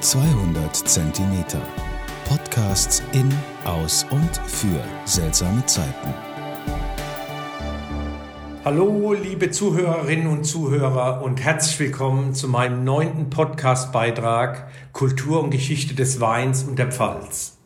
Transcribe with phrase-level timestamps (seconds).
[0.00, 1.62] 200 Zentimeter.
[2.28, 3.32] Podcasts in,
[3.64, 6.14] aus und für seltsame Zeiten.
[8.62, 15.94] Hallo, liebe Zuhörerinnen und Zuhörer und herzlich willkommen zu meinem neunten Podcast-Beitrag Kultur und Geschichte
[15.94, 17.56] des Weins und der Pfalz.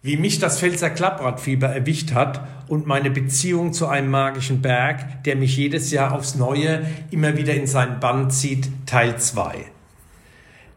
[0.00, 5.36] Wie mich das Pfälzer Klappradfieber erwischt hat und meine Beziehung zu einem magischen Berg, der
[5.36, 9.66] mich jedes Jahr aufs Neue immer wieder in seinen Bann zieht, Teil 2.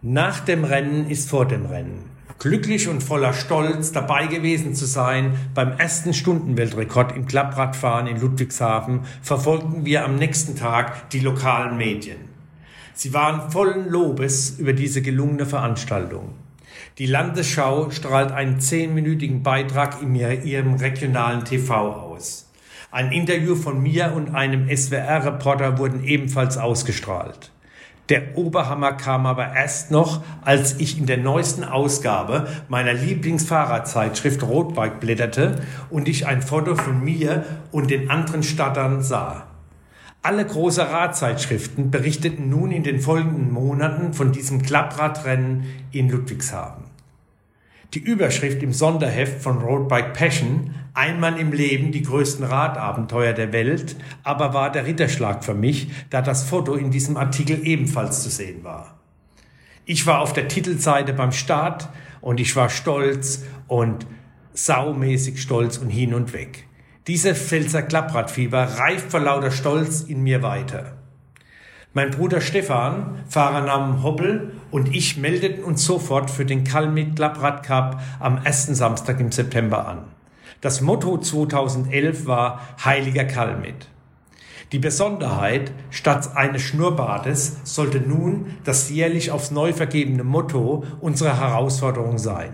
[0.04, 2.10] Nach dem Rennen ist vor dem Rennen.
[2.40, 9.02] Glücklich und voller Stolz dabei gewesen zu sein beim ersten Stundenweltrekord im Klappradfahren in Ludwigshafen,
[9.22, 12.18] verfolgten wir am nächsten Tag die lokalen Medien.
[12.96, 16.30] Sie waren vollen Lobes über diese gelungene Veranstaltung.
[16.98, 22.50] Die Landesschau strahlt einen zehnminütigen Beitrag in ihrem regionalen TV aus.
[22.90, 27.52] Ein Interview von mir und einem SWR-Reporter wurden ebenfalls ausgestrahlt.
[28.10, 35.00] Der Oberhammer kam aber erst noch, als ich in der neuesten Ausgabe meiner Lieblingsfahrradzeitschrift Rotbike
[35.00, 39.48] blätterte und ich ein Foto von mir und den anderen Stattern sah.
[40.24, 46.91] Alle große Radzeitschriften berichteten nun in den folgenden Monaten von diesem Klappradrennen in Ludwigshafen.
[47.94, 53.52] Die Überschrift im Sonderheft von Road Bike Passion, einmal im Leben die größten Radabenteuer der
[53.52, 58.30] Welt, aber war der Ritterschlag für mich, da das Foto in diesem Artikel ebenfalls zu
[58.30, 58.98] sehen war.
[59.84, 61.90] Ich war auf der Titelseite beim Start
[62.22, 64.08] und ich war stolz und
[64.54, 66.68] saumäßig stolz und hin und weg.
[67.08, 71.01] Dieser Pfälzer Klappradfieber reift vor lauter Stolz in mir weiter.
[71.94, 78.00] Mein Bruder Stefan, Fahrernamen Hoppel und ich meldeten uns sofort für den Kalmit Klapprad Cup
[78.18, 80.06] am ersten Samstag im September an.
[80.62, 83.90] Das Motto 2011 war Heiliger Kalmit.
[84.72, 92.18] Die Besonderheit, statt eines Schnurrbartes sollte nun das jährlich aufs neu vergebene Motto unserer Herausforderung
[92.18, 92.54] sein.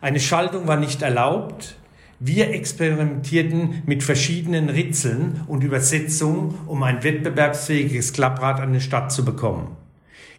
[0.00, 1.76] Eine Schaltung war nicht erlaubt,
[2.20, 9.24] wir experimentierten mit verschiedenen Ritzeln und Übersetzungen, um ein wettbewerbsfähiges Klapprad an den Start zu
[9.24, 9.76] bekommen.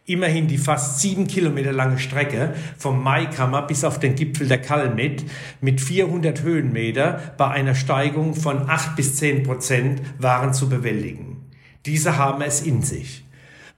[0.06, 5.24] Immerhin die fast sieben Kilometer lange Strecke vom Maikammer bis auf den Gipfel der Kalmit
[5.62, 11.46] mit 400 Höhenmeter bei einer Steigung von acht bis zehn Prozent waren zu bewältigen.
[11.86, 13.24] Diese haben es in sich.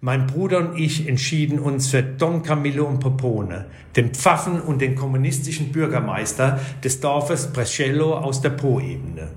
[0.04, 4.96] Mein Bruder und ich entschieden uns für Don Camillo und Popone, den Pfaffen und den
[4.96, 9.28] kommunistischen Bürgermeister des Dorfes Brescello aus der Po-Ebene.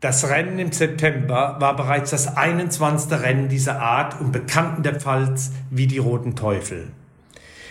[0.00, 3.12] Das Rennen im September war bereits das 21.
[3.12, 6.88] Rennen dieser Art und bekannten der Pfalz wie die Roten Teufel.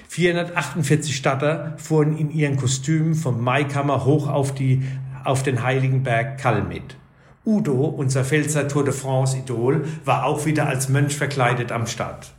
[0.08, 4.84] 448 Statter fuhren in ihren Kostümen vom Maikammer hoch auf, die,
[5.24, 6.96] auf den Heiligen Berg Kalmit.
[7.44, 12.34] Udo, unser Pfälzer Tour de France-Idol, war auch wieder als Mönch verkleidet am Start.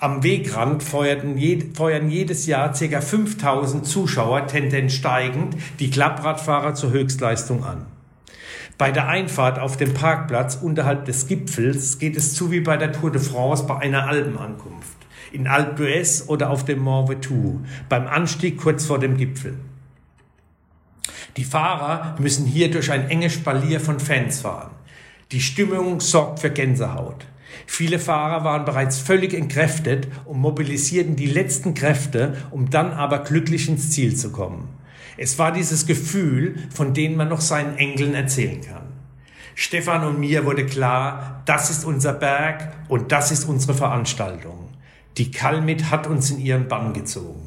[0.00, 3.00] Am Wegrand feuerten je, feuern jedes Jahr ca.
[3.00, 7.86] 5000 Zuschauer, tendenz steigend, die Klappradfahrer zur Höchstleistung an.
[8.78, 12.92] Bei der Einfahrt auf dem Parkplatz unterhalb des Gipfels geht es zu wie bei der
[12.92, 14.96] Tour de France bei einer Alpenankunft.
[15.30, 19.54] In Alpe d'Huez oder auf dem Mont Ventoux, beim Anstieg kurz vor dem Gipfel.
[21.36, 24.70] Die Fahrer müssen hier durch ein enges Spalier von Fans fahren.
[25.32, 27.26] Die Stimmung sorgt für Gänsehaut.
[27.66, 33.68] Viele Fahrer waren bereits völlig entkräftet und mobilisierten die letzten Kräfte, um dann aber glücklich
[33.68, 34.68] ins Ziel zu kommen.
[35.18, 38.86] Es war dieses Gefühl, von dem man noch seinen Enkeln erzählen kann.
[39.54, 44.68] Stefan und mir wurde klar, das ist unser Berg und das ist unsere Veranstaltung.
[45.16, 47.45] Die Kalmit hat uns in ihren Bann gezogen.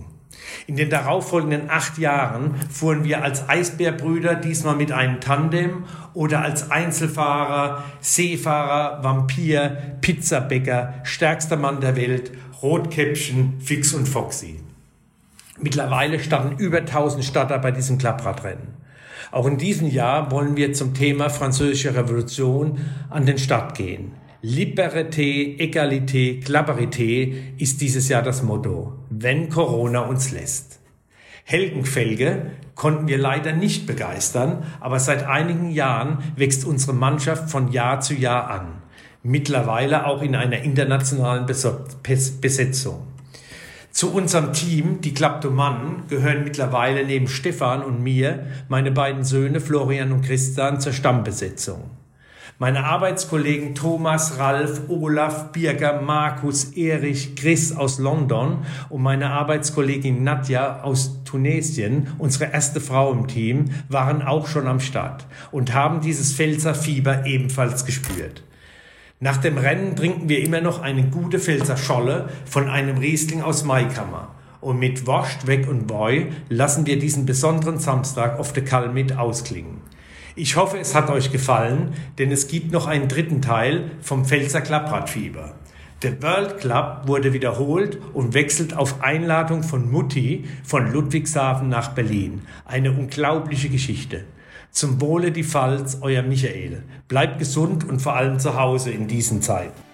[0.68, 6.72] In den darauffolgenden acht Jahren fuhren wir als Eisbärbrüder, diesmal mit einem Tandem oder als
[6.72, 14.60] Einzelfahrer, Seefahrer, Vampir, Pizzabäcker, stärkster Mann der Welt, Rotkäppchen, Fix und Foxy.
[15.62, 18.80] Mittlerweile standen über 1000 Starter bei diesem Klappradrennen.
[19.32, 22.80] Auch in diesem Jahr wollen wir zum Thema Französische Revolution
[23.10, 24.14] an den Start gehen.
[24.42, 30.80] Liberté, Egalité, Klapperité ist dieses Jahr das Motto, wenn Corona uns lässt.
[31.44, 38.00] Helgenfelge konnten wir leider nicht begeistern, aber seit einigen Jahren wächst unsere Mannschaft von Jahr
[38.00, 38.82] zu Jahr an.
[39.24, 43.08] Mittlerweile auch in einer internationalen Besetzung.
[43.92, 50.14] Zu unserem Team, die Kleptomannen, gehören mittlerweile neben Stefan und mir meine beiden Söhne Florian
[50.14, 51.99] und Christian zur Stammbesetzung.
[52.62, 60.82] Meine Arbeitskollegen Thomas, Ralf, Olaf, Birger, Markus, Erich, Chris aus London und meine Arbeitskollegin Nadja
[60.82, 66.34] aus Tunesien, unsere erste Frau im Team, waren auch schon am Start und haben dieses
[66.34, 66.76] Pfälzer
[67.26, 68.44] ebenfalls gespürt.
[69.22, 73.64] Nach dem Rennen trinken wir immer noch eine gute Pfälzer Scholle von einem Riesling aus
[73.64, 74.36] Maikammer.
[74.60, 79.80] Und mit Wascht, Weg und Boy lassen wir diesen besonderen Samstag auf der Kalmit ausklingen.
[80.36, 84.62] Ich hoffe, es hat euch gefallen, denn es gibt noch einen dritten Teil vom Pfälzer
[84.62, 85.56] Klappradfieber.
[86.02, 92.44] Der World Club wurde wiederholt und wechselt auf Einladung von Mutti von Ludwigshafen nach Berlin.
[92.66, 94.24] Eine unglaubliche Geschichte.
[94.72, 96.84] Zum Wohle die Pfalz, euer Michael.
[97.08, 99.89] Bleibt gesund und vor allem zu Hause in diesen Zeiten.